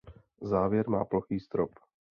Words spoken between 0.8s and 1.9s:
má plochý strop.